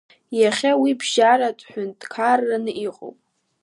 [0.39, 3.17] Иахьа уи бжьаратә ҳәынҭқарраны иҟоуп.